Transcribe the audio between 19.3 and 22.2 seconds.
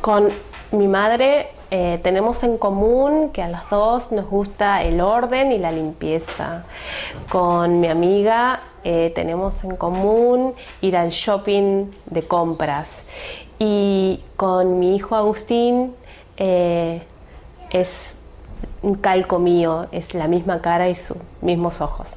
mío, es la misma cara y sus mismos ojos.